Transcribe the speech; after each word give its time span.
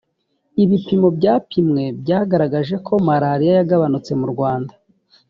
ibipimo 0.63 1.07
byapimwe 1.17 1.83
byagaragaje 2.01 2.75
ko 2.85 2.93
malariya 3.07 3.53
yagarutse 3.59 4.11
mu 4.19 4.27
rwanda 4.33 4.73